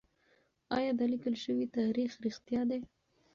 ايا 0.77 0.91
دا 0.99 1.05
ليکل 1.13 1.35
شوی 1.43 1.65
تاريخ 1.77 2.11
رښتيا 2.25 2.61
دی؟ 2.69 2.79